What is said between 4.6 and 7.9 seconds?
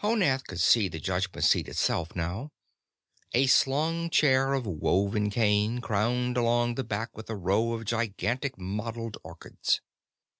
woven cane crowned along the back with a row of